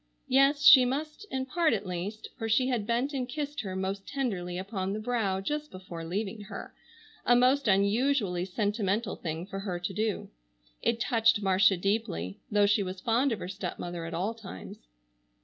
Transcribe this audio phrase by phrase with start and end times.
[0.27, 4.07] Yes, she must, in part at least, for she had bent and kissed her most
[4.07, 6.73] tenderly upon the brow just before leaving her,
[7.23, 10.29] a most unusually sentimental thing for her to do.
[10.81, 14.79] It touched Marcia deeply, though she was fond of her stepmother at all times.